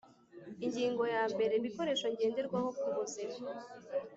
[0.65, 3.49] Ingingo ya mbere Ibikoresho ngenderwaho kubuzima